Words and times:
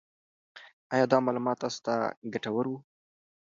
آیا 0.93 1.05
دا 1.11 1.17
معلومات 1.25 1.57
تاسو 1.61 1.79
ته 1.85 1.95
ګټور 2.33 2.65
وو؟ 2.69 2.77